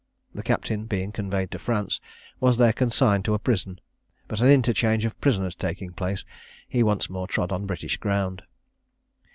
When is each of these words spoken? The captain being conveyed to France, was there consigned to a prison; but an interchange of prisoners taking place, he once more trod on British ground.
The 0.33 0.41
captain 0.41 0.85
being 0.85 1.11
conveyed 1.11 1.51
to 1.51 1.59
France, 1.59 2.01
was 2.39 2.57
there 2.57 2.73
consigned 2.73 3.23
to 3.25 3.35
a 3.35 3.37
prison; 3.37 3.79
but 4.27 4.41
an 4.41 4.47
interchange 4.47 5.05
of 5.05 5.21
prisoners 5.21 5.53
taking 5.53 5.91
place, 5.93 6.25
he 6.67 6.81
once 6.81 7.07
more 7.07 7.27
trod 7.27 7.51
on 7.51 7.67
British 7.67 7.97
ground. 7.97 8.41